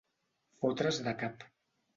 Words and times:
Fotre's 0.63 1.03
de 1.09 1.15
cap. 1.23 1.49